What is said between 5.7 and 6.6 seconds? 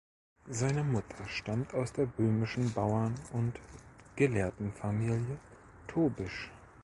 Tobisch.